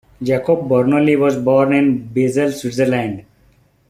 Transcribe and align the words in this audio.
Jacob 0.23 0.63
Bernoulli 0.67 1.15
was 1.15 1.37
born 1.37 1.73
in 1.73 2.03
Basel, 2.07 2.51
Switzerland. 2.51 3.23